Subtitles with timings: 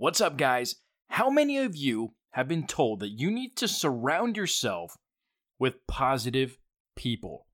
[0.00, 0.76] What's up, guys?
[1.08, 4.96] How many of you have been told that you need to surround yourself
[5.58, 6.56] with positive
[6.94, 7.48] people?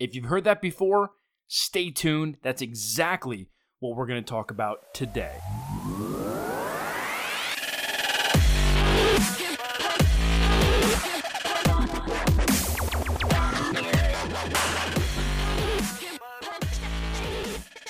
[0.00, 1.12] If you've heard that before,
[1.46, 2.38] stay tuned.
[2.42, 3.46] That's exactly
[3.78, 5.38] what we're going to talk about today.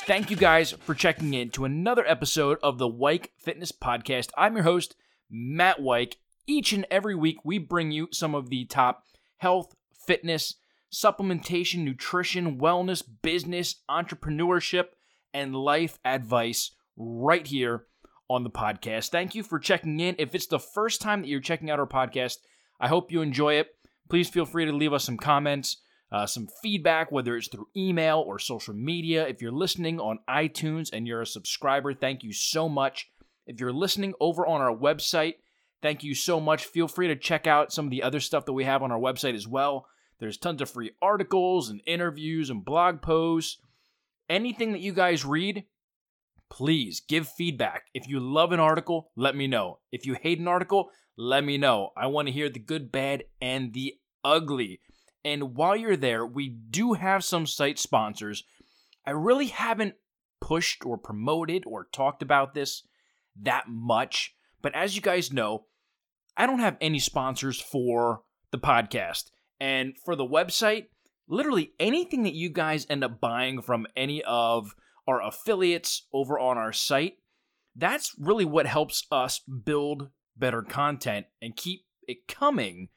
[0.09, 4.31] Thank you guys for checking in to another episode of the Weik Fitness Podcast.
[4.39, 4.97] I'm your host,
[5.29, 6.15] Matt Weik.
[6.47, 9.05] Each and every week, we bring you some of the top
[9.37, 9.77] health,
[10.07, 10.55] fitness,
[10.91, 14.87] supplementation, nutrition, wellness, business, entrepreneurship,
[15.35, 17.85] and life advice right here
[18.31, 19.11] on the podcast.
[19.11, 20.17] Thank you for checking in.
[20.19, 22.39] If it's the first time that you're checking out our podcast,
[22.81, 23.69] I hope you enjoy it.
[24.09, 25.77] Please feel free to leave us some comments
[26.11, 29.27] uh, some feedback, whether it's through email or social media.
[29.27, 33.11] If you're listening on iTunes and you're a subscriber, thank you so much.
[33.47, 35.35] If you're listening over on our website,
[35.83, 36.65] thank you so much.
[36.65, 38.99] Feel free to check out some of the other stuff that we have on our
[38.99, 39.87] website as well.
[40.19, 43.61] There's tons of free articles and interviews and blog posts.
[44.29, 45.65] Anything that you guys read,
[46.51, 47.85] please give feedback.
[47.95, 49.79] If you love an article, let me know.
[49.93, 51.91] If you hate an article, let me know.
[51.97, 54.81] I want to hear the good, bad, and the ugly.
[55.25, 58.45] And while you're there, we do have some site sponsors.
[59.07, 59.95] I really haven't
[60.41, 62.83] pushed or promoted or talked about this
[63.43, 64.35] that much.
[64.63, 65.67] But as you guys know,
[66.37, 69.31] I don't have any sponsors for the podcast.
[69.61, 70.87] And for the website,
[71.29, 74.75] literally anything that you guys end up buying from any of
[75.07, 77.15] our affiliates over on our site,
[77.75, 82.89] that's really what helps us build better content and keep it coming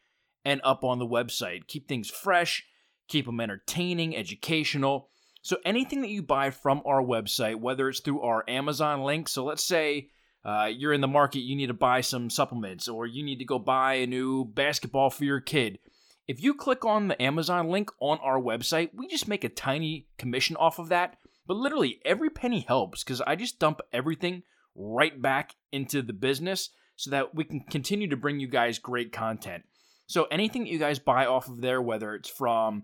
[0.46, 1.68] and up on the website.
[1.68, 2.64] Keep things fresh,
[3.08, 5.08] keep them entertaining, educational.
[5.42, 9.44] So anything that you buy from our website, whether it's through our Amazon link, so
[9.44, 10.10] let's say
[10.44, 13.46] uh, you're in the market, you need to buy some supplements, or you need to
[13.46, 15.80] go buy a new basketball for your kid.
[16.28, 20.08] If you click on the Amazon link on our website, we just make a tiny
[20.18, 21.18] commission off of that.
[21.48, 24.44] But literally, every penny helps because I just dump everything
[24.76, 29.12] right back into the business so that we can continue to bring you guys great
[29.12, 29.64] content.
[30.12, 32.84] So anything that you guys buy off of there, whether it's from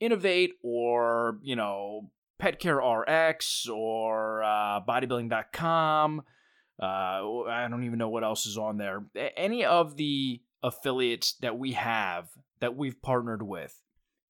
[0.00, 2.10] Innovate or, you know,
[2.40, 6.22] Petcare RX or uh, bodybuilding.com,
[6.82, 9.04] uh, I don't even know what else is on there.
[9.36, 13.78] Any of the affiliates that we have that we've partnered with,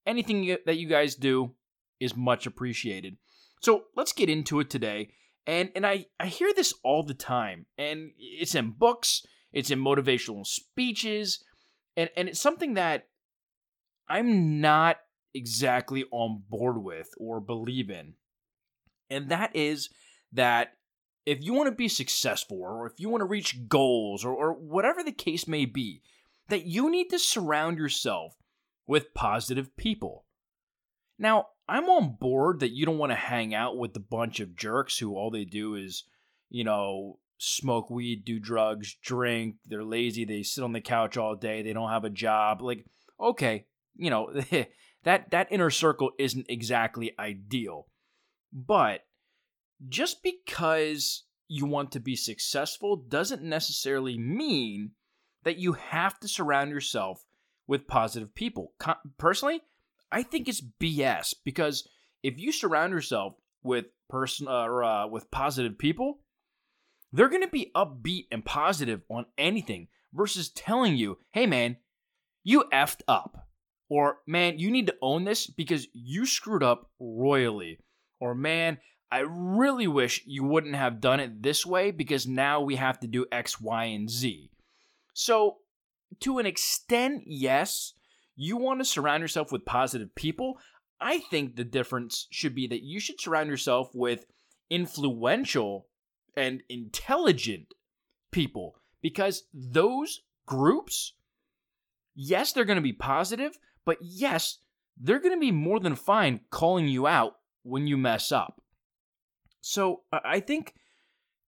[0.04, 1.54] anything that you guys do
[2.00, 3.19] is much appreciated.
[3.60, 5.10] So let's get into it today.
[5.47, 9.78] And and I, I hear this all the time, and it's in books, it's in
[9.78, 11.44] motivational speeches,
[11.97, 13.08] and and it's something that
[14.08, 14.98] I'm not
[15.34, 18.14] exactly on board with or believe in.
[19.10, 19.88] And that is
[20.32, 20.72] that
[21.25, 24.53] if you want to be successful or if you want to reach goals or, or
[24.53, 26.03] whatever the case may be,
[26.48, 28.36] that you need to surround yourself
[28.86, 30.24] with positive people.
[31.19, 34.56] Now, I'm on board that you don't want to hang out with a bunch of
[34.56, 36.04] jerks who all they do is,
[36.50, 41.34] you know, smoke weed, do drugs, drink, they're lazy, they sit on the couch all
[41.34, 42.62] day, they don't have a job.
[42.62, 42.86] Like,
[43.20, 43.66] okay,
[43.97, 44.32] you know,
[45.04, 47.88] that that inner circle isn't exactly ideal.
[48.53, 49.00] But
[49.88, 54.92] just because you want to be successful doesn't necessarily mean
[55.42, 57.24] that you have to surround yourself
[57.66, 58.72] with positive people.
[59.19, 59.62] Personally,
[60.12, 61.88] I think it's BS because
[62.22, 66.20] if you surround yourself with person or uh, with positive people,
[67.12, 71.76] they're going to be upbeat and positive on anything versus telling you, hey man,
[72.42, 73.46] you effed up.
[73.88, 77.78] Or man, you need to own this because you screwed up royally.
[78.20, 78.78] Or man,
[79.10, 83.06] I really wish you wouldn't have done it this way because now we have to
[83.06, 84.50] do X, Y, and Z.
[85.12, 85.58] So,
[86.20, 87.92] to an extent, yes,
[88.34, 90.58] you want to surround yourself with positive people.
[90.98, 94.24] I think the difference should be that you should surround yourself with
[94.70, 95.88] influential
[96.37, 97.75] and intelligent
[98.31, 101.15] people because those groups,
[102.15, 104.59] yes, they're going to be positive, but yes,
[105.01, 108.60] they're going to be more than fine calling you out when you mess up.
[109.60, 110.74] So I think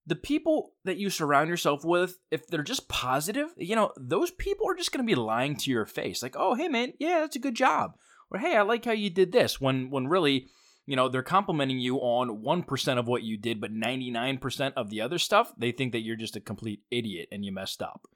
[0.07, 4.69] the people that you surround yourself with, if they're just positive, you know, those people
[4.69, 7.35] are just going to be lying to your face, like, "Oh, hey man, yeah, that's
[7.35, 7.97] a good job,"
[8.29, 10.47] or "Hey, I like how you did this," when when really
[10.85, 15.01] you know, they're complimenting you on 1% of what you did, but 99% of the
[15.01, 18.07] other stuff, they think that you're just a complete idiot and you messed up.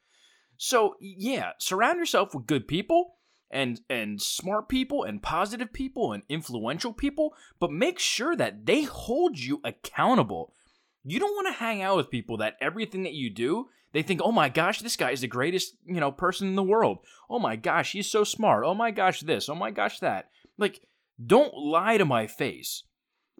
[0.57, 3.15] So, yeah, surround yourself with good people
[3.51, 8.83] and and smart people and positive people and influential people, but make sure that they
[8.83, 10.53] hold you accountable.
[11.03, 14.21] You don't want to hang out with people that everything that you do, they think,
[14.23, 16.99] oh my gosh, this guy is the greatest, you know, person in the world.
[17.29, 18.63] Oh my gosh, he's so smart.
[18.65, 19.49] Oh my gosh, this.
[19.49, 20.29] Oh my gosh, that.
[20.57, 20.81] Like,
[21.23, 22.83] don't lie to my face.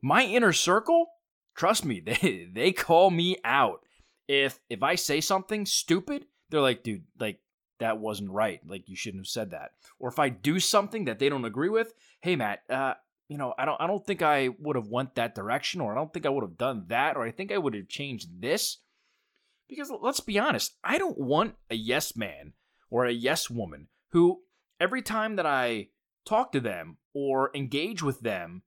[0.01, 1.07] My inner circle,
[1.55, 3.81] trust me, they they call me out.
[4.27, 7.39] If if I say something stupid, they're like, dude, like
[7.79, 8.59] that wasn't right.
[8.67, 9.71] Like you shouldn't have said that.
[9.99, 12.93] Or if I do something that they don't agree with, hey Matt, uh,
[13.27, 15.95] you know, I don't I don't think I would have went that direction, or I
[15.95, 18.77] don't think I would have done that, or I think I would have changed this.
[19.67, 22.53] Because let's be honest, I don't want a yes man
[22.89, 24.41] or a yes woman who
[24.79, 25.89] every time that I
[26.29, 28.61] talk to them or engage with them,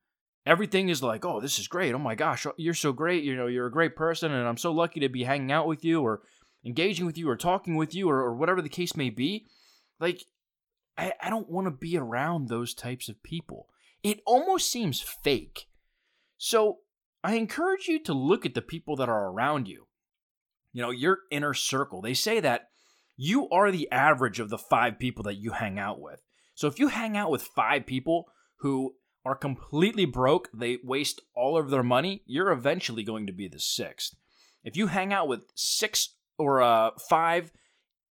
[0.44, 1.94] everything is like, oh, this is great.
[1.94, 3.24] Oh my gosh, oh, you're so great.
[3.24, 5.84] You know, you're a great person, and I'm so lucky to be hanging out with
[5.84, 6.22] you, or
[6.64, 9.46] engaging with you or talking with you or, or whatever the case may be,
[9.98, 10.24] like,
[10.96, 13.68] I, I don't want to be around those types of people.
[14.02, 15.66] It almost seems fake.
[16.38, 16.78] So
[17.24, 19.86] I encourage you to look at the people that are around you.
[20.72, 22.00] You know, your inner circle.
[22.00, 22.68] They say that
[23.16, 26.20] you are the average of the five people that you hang out with.
[26.62, 28.28] So if you hang out with five people
[28.58, 28.94] who
[29.24, 33.58] are completely broke, they waste all of their money, you're eventually going to be the
[33.58, 34.14] sixth.
[34.62, 37.50] If you hang out with six or uh, five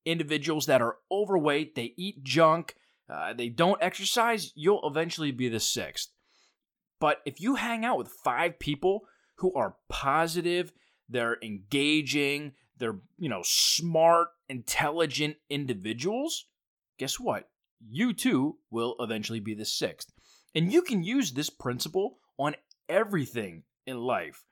[0.04, 2.74] individuals that are overweight, they eat junk,
[3.08, 6.08] uh, they don't exercise, you'll eventually be the sixth.
[6.98, 9.02] But if you hang out with five people
[9.36, 10.72] who are positive,
[11.08, 16.46] they're engaging, they're, you know, smart, intelligent individuals,
[16.98, 17.49] guess what?
[17.88, 20.12] You too will eventually be the sixth.
[20.54, 22.56] And you can use this principle on
[22.88, 24.44] everything in life.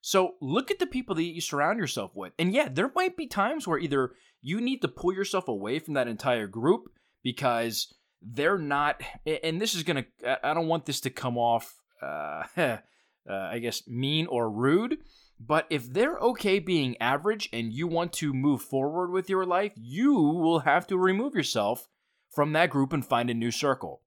[0.00, 2.32] So look at the people that you surround yourself with.
[2.38, 5.94] And yeah, there might be times where either you need to pull yourself away from
[5.94, 6.90] that entire group
[7.22, 11.74] because they're not, and this is going to, I don't want this to come off,
[12.02, 12.78] uh, uh,
[13.26, 14.98] I guess, mean or rude.
[15.40, 19.72] But if they're okay being average and you want to move forward with your life,
[19.74, 21.88] you will have to remove yourself
[22.34, 24.02] from that group and find a new circle.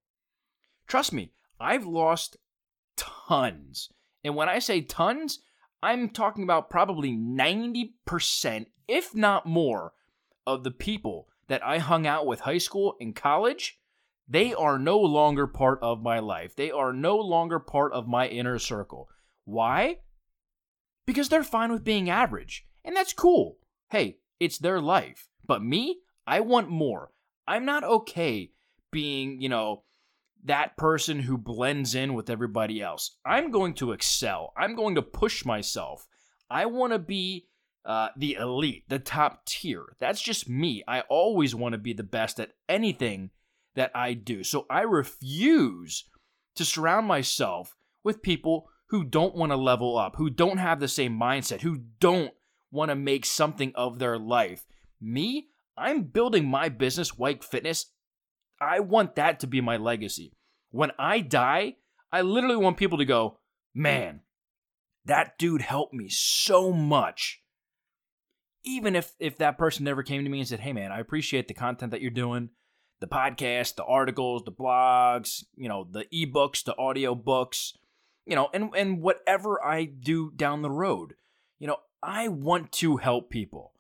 [0.88, 2.38] Trust me, I've lost
[2.95, 3.89] tons.
[4.24, 5.39] And when I say tons,
[5.81, 9.94] I'm talking about probably 90%, if not more,
[10.45, 13.79] of the people that I hung out with high school and college,
[14.27, 16.56] they are no longer part of my life.
[16.56, 19.09] They are no longer part of my inner circle.
[19.45, 19.97] Why?
[21.06, 22.65] Because they're fine with being average.
[22.83, 23.57] And that's cool.
[23.89, 25.30] Hey, it's their life.
[25.45, 27.12] But me, I want more.
[27.47, 28.51] I'm not okay
[28.91, 29.83] being, you know,
[30.45, 33.17] that person who blends in with everybody else.
[33.25, 34.53] I'm going to excel.
[34.57, 36.07] I'm going to push myself.
[36.49, 37.47] I want to be
[37.85, 39.95] uh, the elite, the top tier.
[39.99, 40.83] That's just me.
[40.88, 43.31] I always want to be the best at anything
[43.75, 44.44] that I do.
[44.44, 46.05] So I refuse
[46.55, 50.88] to surround myself with people who don't want to level up, who don't have the
[50.88, 52.31] same mindset, who don't
[52.71, 54.65] want to make something of their life.
[54.99, 55.47] Me,
[55.77, 57.91] I'm building my business, Weik Fitness.
[58.59, 60.33] I want that to be my legacy.
[60.71, 61.75] When I die,
[62.12, 63.38] I literally want people to go,
[63.75, 64.21] man,
[65.06, 67.41] that dude helped me so much.
[68.63, 71.47] Even if if that person never came to me and said, "Hey man, I appreciate
[71.47, 72.50] the content that you're doing,
[73.00, 77.77] the podcast, the articles, the blogs, you know, the ebooks, the audio books,
[78.25, 81.13] you know, and and whatever I do down the road.
[81.59, 83.73] You know, I want to help people.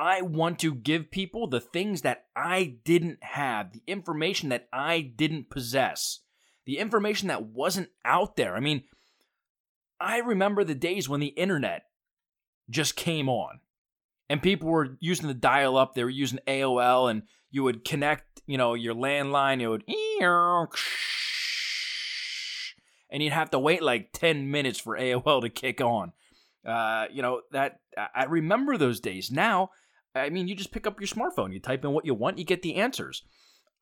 [0.00, 5.02] I want to give people the things that I didn't have, the information that I
[5.02, 6.20] didn't possess,
[6.64, 8.56] the information that wasn't out there.
[8.56, 8.84] I mean,
[10.00, 11.82] I remember the days when the internet
[12.70, 13.60] just came on
[14.30, 18.40] and people were using the dial up, they were using AOL, and you would connect,
[18.46, 19.84] you know, your landline, it would,
[23.10, 26.12] and you'd have to wait like 10 minutes for AOL to kick on.
[26.64, 27.80] Uh, you know, that
[28.14, 29.30] I remember those days.
[29.30, 29.70] Now,
[30.14, 32.44] I mean, you just pick up your smartphone, you type in what you want, you
[32.44, 33.22] get the answers.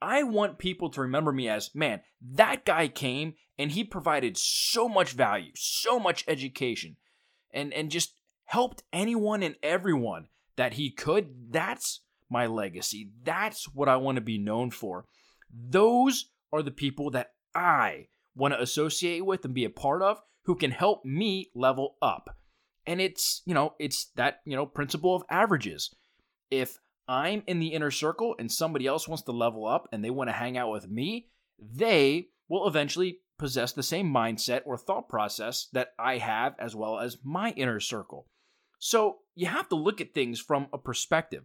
[0.00, 4.88] I want people to remember me as, man, that guy came and he provided so
[4.88, 6.96] much value, so much education,
[7.52, 11.52] and, and just helped anyone and everyone that he could.
[11.52, 13.10] That's my legacy.
[13.24, 15.06] That's what I want to be known for.
[15.52, 20.20] Those are the people that I want to associate with and be a part of
[20.44, 22.36] who can help me level up.
[22.86, 25.94] And it's, you know, it's that, you know, principle of averages
[26.50, 30.10] if I'm in the inner circle and somebody else wants to level up and they
[30.10, 31.28] want to hang out with me,
[31.58, 36.98] they will eventually possess the same mindset or thought process that I have as well
[36.98, 38.26] as my inner circle.
[38.78, 41.44] So you have to look at things from a perspective.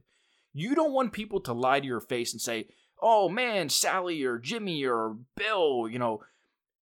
[0.54, 2.68] You don't want people to lie to your face and say,
[3.02, 6.24] oh man, Sally or Jimmy or Bill, you know,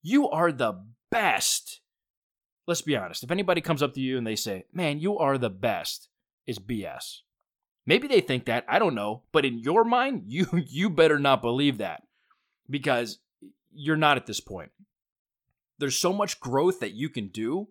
[0.01, 1.82] you are the best
[2.68, 3.24] let's be honest.
[3.24, 6.10] If anybody comes up to you and they say, "Man, you are the best,"
[6.46, 7.22] it's BS.
[7.85, 11.41] Maybe they think that, I don't know, but in your mind, you you better not
[11.41, 12.03] believe that
[12.69, 13.19] because
[13.73, 14.71] you're not at this point.
[15.79, 17.69] There's so much growth that you can do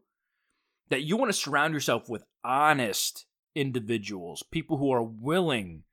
[0.88, 5.84] that you want to surround yourself with honest individuals, people who are willing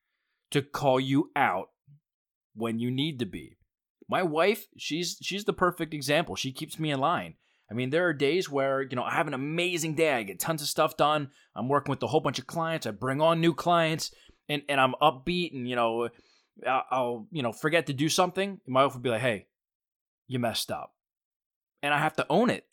[0.51, 1.69] to call you out
[2.55, 3.57] when you need to be.
[4.09, 6.35] My wife, she's she's the perfect example.
[6.35, 7.35] She keeps me in line.
[7.69, 10.13] I mean, there are days where, you know, I have an amazing day.
[10.13, 11.29] I get tons of stuff done.
[11.55, 12.87] I'm working with a whole bunch of clients.
[12.87, 14.11] I bring on new clients
[14.47, 16.09] and, and I'm upbeat and, you know,
[16.65, 18.61] I'll, you know, forget to do something.
[18.67, 19.47] My wife will be like, hey,
[20.27, 20.93] you messed up.
[21.83, 22.65] And I have to own it.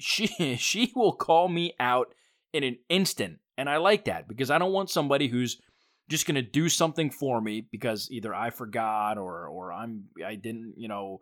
[0.00, 0.26] She,
[0.58, 2.14] she will call me out
[2.52, 3.38] in an instant.
[3.58, 5.60] And I like that because I don't want somebody who's
[6.08, 10.34] just going to do something for me because either I forgot or, or I'm, I
[10.36, 11.20] didn't, you know,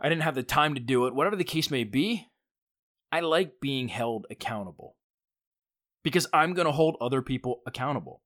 [0.00, 2.28] I didn't have the time to do it, whatever the case may be,
[3.10, 4.96] I like being held accountable
[6.02, 8.22] because I'm going to hold other people accountable.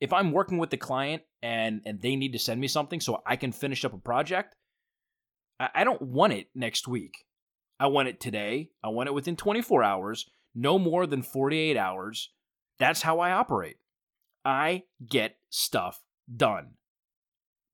[0.00, 3.22] If I'm working with the client and and they need to send me something so
[3.26, 4.56] I can finish up a project,
[5.60, 7.24] I, I don't want it next week.
[7.78, 8.70] I want it today.
[8.82, 12.30] I want it within 24 hours, no more than 48 hours.
[12.78, 13.76] That's how I operate.
[14.44, 16.02] I get stuff
[16.34, 16.72] done.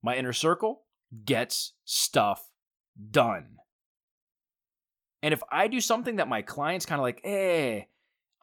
[0.01, 0.83] My inner circle
[1.25, 2.49] gets stuff
[3.11, 3.57] done.
[5.21, 7.81] And if I do something that my client's kind of like, eh,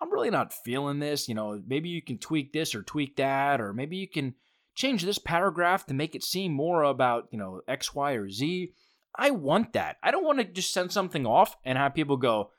[0.00, 3.60] I'm really not feeling this, you know, maybe you can tweak this or tweak that,
[3.60, 4.34] or maybe you can
[4.74, 8.72] change this paragraph to make it seem more about, you know, X, Y, or Z.
[9.14, 9.98] I want that.
[10.02, 12.50] I don't want to just send something off and have people go,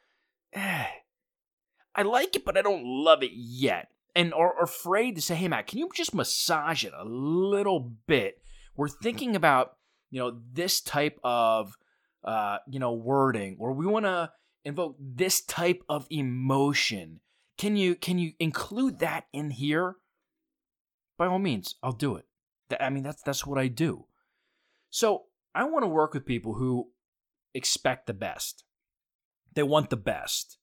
[0.53, 0.86] eh,
[1.95, 3.89] I like it, but I don't love it yet.
[4.15, 8.41] And are afraid to say, hey, Matt, can you just massage it a little bit?
[8.75, 9.77] We're thinking about,
[10.10, 11.75] you know, this type of
[12.23, 14.31] uh, you know, wording, or we want to
[14.63, 17.19] invoke this type of emotion.
[17.57, 19.95] Can you can you include that in here?
[21.17, 22.25] By all means, I'll do it.
[22.79, 24.05] I mean, that's that's what I do.
[24.89, 25.23] So
[25.53, 26.89] I want to work with people who
[27.53, 28.63] expect the best.
[29.53, 30.57] They want the best.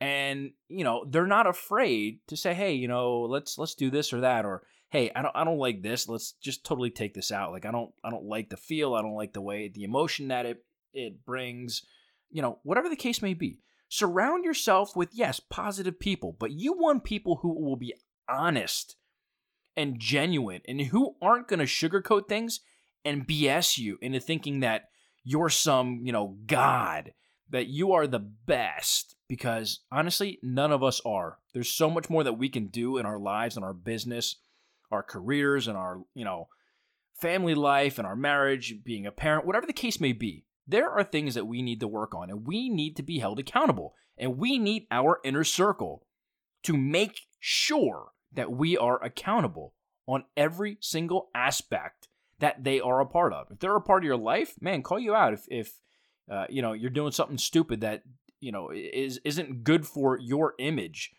[0.00, 4.12] And, you know, they're not afraid to say, hey, you know, let's let's do this
[4.12, 6.08] or that, or hey, I don't I don't like this.
[6.08, 7.52] Let's just totally take this out.
[7.52, 10.28] Like I don't I don't like the feel, I don't like the way the emotion
[10.28, 11.82] that it it brings,
[12.30, 13.58] you know, whatever the case may be.
[13.88, 17.94] Surround yourself with, yes, positive people, but you want people who will be
[18.28, 18.96] honest
[19.76, 22.60] and genuine and who aren't going to sugarcoat things
[23.04, 24.88] and BS you into thinking that
[25.22, 27.12] you're some, you know, God,
[27.50, 29.16] that you are the best.
[29.28, 31.38] Because honestly, none of us are.
[31.52, 34.36] There's so much more that we can do in our lives and our business,
[34.90, 36.48] our careers, and our, you know,
[37.20, 40.44] family life and our marriage, being a parent, whatever the case may be.
[40.66, 43.38] There are things that we need to work on, and we need to be held
[43.38, 43.94] accountable.
[44.16, 46.06] And we need our inner circle
[46.62, 49.74] to make sure that we are accountable
[50.06, 53.50] on every single aspect that they are a part of.
[53.50, 55.32] If they're a part of your life, man, call you out.
[55.32, 55.78] If, if
[56.30, 58.02] uh, you know you're doing something stupid that
[58.40, 61.12] you know is isn't good for your image,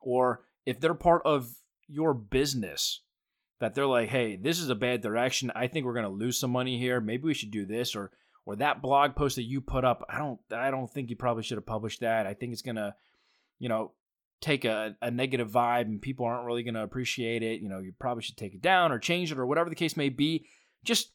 [0.00, 1.54] or if they're part of
[1.88, 3.00] your business,
[3.60, 5.50] that they're like, hey, this is a bad direction.
[5.54, 7.00] I think we're gonna lose some money here.
[7.00, 8.10] Maybe we should do this, or
[8.46, 11.42] or that blog post that you put up, I don't I don't think you probably
[11.42, 12.26] should have published that.
[12.26, 12.94] I think it's gonna,
[13.58, 13.92] you know,
[14.40, 17.60] take a, a negative vibe and people aren't really gonna appreciate it.
[17.60, 19.96] You know, you probably should take it down or change it or whatever the case
[19.96, 20.46] may be.
[20.84, 21.12] Just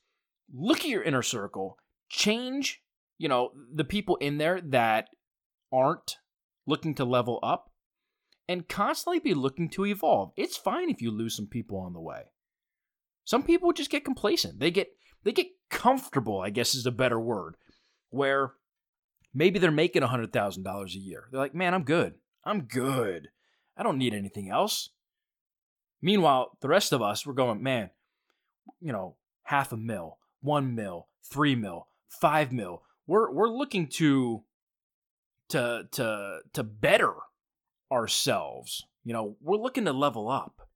[0.54, 1.78] look at your inner circle,
[2.10, 2.84] change,
[3.18, 5.10] you know, the people in there that
[5.72, 6.18] aren't
[6.68, 7.72] looking to level up
[8.48, 10.32] and constantly be looking to evolve.
[10.38, 12.24] It's fine if you lose some people on the way.
[13.24, 14.60] Some people just get complacent.
[14.60, 14.90] They get
[15.26, 17.58] they get comfortable, I guess is a better word,
[18.12, 18.54] where
[19.34, 21.26] maybe they're making $100,000 a year.
[21.30, 22.14] They're like, man, I'm good.
[22.46, 23.30] I'm good.
[23.76, 24.92] I don't need anything else.
[26.02, 27.90] Meanwhile, the rest of us, we're going, man,
[28.80, 32.84] you know, half a mil, one mil, three mil, five mil.
[33.08, 34.44] We're we're looking to
[35.50, 37.14] to to to better
[37.92, 38.86] ourselves.
[39.04, 40.68] You know, we're looking to level up.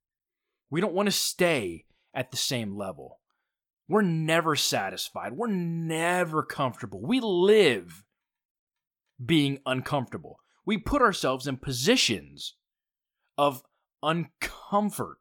[0.70, 3.20] We don't want to stay at the same level.
[3.89, 5.34] We're never satisfied.
[5.34, 7.01] We're never comfortable.
[7.01, 8.03] We live
[9.24, 10.38] being uncomfortable.
[10.63, 12.53] We put ourselves in positions
[13.36, 13.63] of
[14.03, 15.15] uncomfort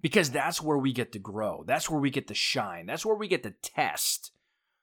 [0.00, 1.64] because that's where we get to grow.
[1.66, 2.86] That's where we get to shine.
[2.86, 4.30] That's where we get to test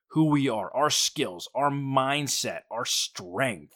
[0.09, 3.75] who we are, our skills, our mindset, our strength.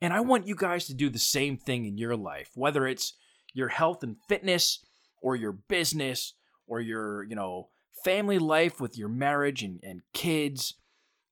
[0.00, 3.12] And I want you guys to do the same thing in your life, whether it's
[3.52, 4.84] your health and fitness
[5.20, 6.32] or your business
[6.72, 7.68] or your, you know,
[8.04, 10.74] family life with your marriage and, and kids,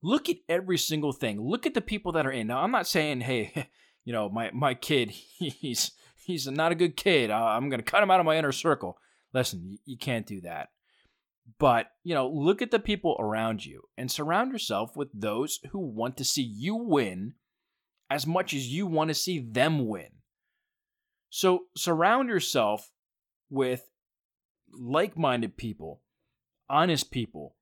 [0.02, 1.40] Look at every single thing.
[1.40, 2.46] Look at the people that are in.
[2.46, 3.68] Now, I'm not saying, hey,
[4.04, 5.92] you know, my my kid, he's
[6.24, 7.30] he's not a good kid.
[7.30, 8.98] I'm going to cut him out of my inner circle.
[9.32, 10.68] Listen, you can't do that.
[11.58, 15.80] But, you know, look at the people around you and surround yourself with those who
[15.80, 17.34] want to see you win
[18.08, 20.08] as much as you want to see them win.
[21.28, 22.90] So surround yourself
[23.50, 23.89] with
[24.72, 26.02] like minded people,
[26.68, 27.56] honest people,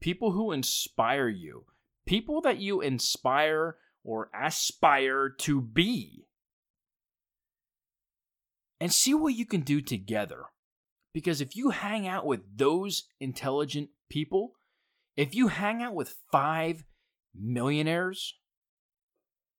[0.00, 1.64] people who inspire you,
[2.06, 6.26] people that you inspire or aspire to be.
[8.82, 10.44] And see what you can do together.
[11.12, 14.52] Because if you hang out with those intelligent people,
[15.16, 16.84] if you hang out with five
[17.34, 18.38] millionaires,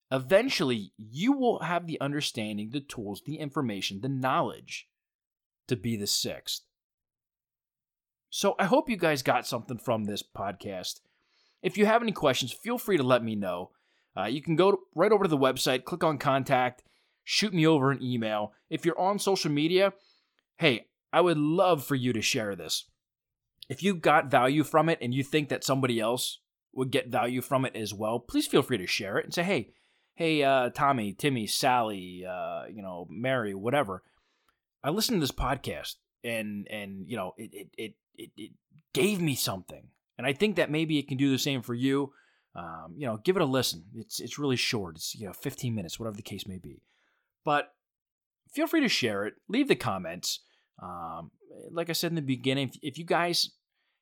[0.09, 4.87] eventually you will have the understanding, the tools, the information, the knowledge
[5.67, 6.61] to be the sixth.
[8.33, 11.01] So I hope you guys got something from this podcast.
[11.61, 13.71] If you have any questions, feel free to let me know.
[14.17, 16.81] Uh, you can go right over to the website, click on contact,
[17.25, 18.53] shoot me over an email.
[18.69, 19.91] If you're on social media,
[20.57, 22.85] hey, I would love for you to share this.
[23.67, 26.39] If you got value from it and you think that somebody else
[26.73, 29.43] would get value from it as well, please feel free to share it and say,
[29.43, 29.73] hey,
[30.15, 34.03] hey, uh, Tommy, Timmy, Sally, uh, you know, Mary, whatever.
[34.85, 38.51] I listened to this podcast and and you know it it it it, it
[38.93, 39.87] gave me something,
[40.17, 42.13] and I think that maybe it can do the same for you.
[42.55, 43.85] Um, you know, give it a listen.
[43.95, 44.95] It's it's really short.
[44.97, 46.81] It's you know 15 minutes, whatever the case may be.
[47.45, 47.73] But
[48.53, 49.35] feel free to share it.
[49.47, 50.41] Leave the comments.
[50.81, 51.31] Um,
[51.71, 53.51] like I said in the beginning, if, if you guys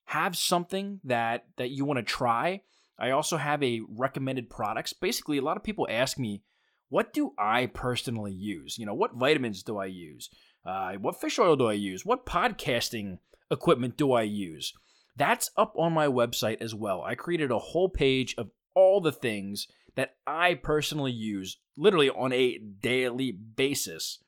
[0.06, 2.62] have something that that you want to try,
[2.98, 4.94] I also have a recommended products.
[4.94, 6.42] Basically, a lot of people ask me,
[6.90, 8.78] what do I personally use?
[8.78, 10.30] You know, what vitamins do I use?
[10.66, 12.06] Uh, what fish oil do I use?
[12.06, 13.20] What podcasting
[13.52, 14.74] equipment do I use?
[15.16, 17.02] That's up on my website as well.
[17.02, 22.32] I created a whole page of all the things that I personally use literally on
[22.32, 24.20] a daily basis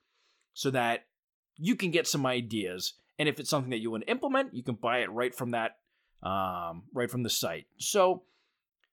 [0.53, 1.05] so that
[1.57, 2.93] you can get some ideas.
[3.17, 5.51] And if it's something that you want to implement, you can buy it right from
[5.51, 5.77] that,
[6.23, 7.67] um, right from the site.
[7.77, 8.23] So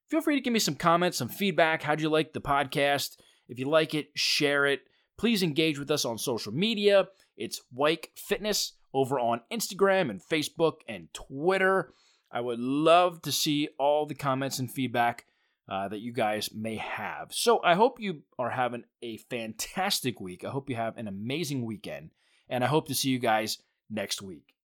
[0.07, 1.81] feel free to give me some comments, some feedback.
[1.81, 3.17] How'd you like the podcast?
[3.49, 4.81] If you like it, share it.
[5.17, 7.07] Please engage with us on social media.
[7.35, 11.93] It's Weik Fitness over on Instagram and Facebook and Twitter.
[12.31, 15.25] I would love to see all the comments and feedback
[15.67, 17.31] uh, that you guys may have.
[17.31, 20.43] So I hope you are having a fantastic week.
[20.43, 22.11] I hope you have an amazing weekend
[22.49, 24.55] and I hope to see you guys next week.